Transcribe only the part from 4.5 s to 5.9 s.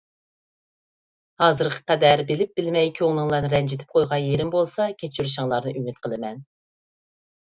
بولسا كەچۈرۈشۈڭلارنى